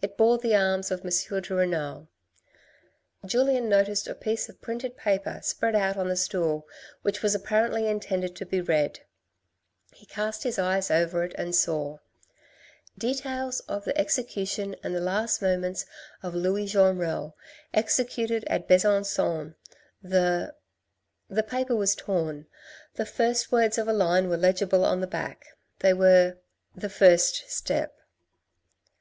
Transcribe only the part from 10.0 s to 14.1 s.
cast his eyes over it and saw:—" Details of the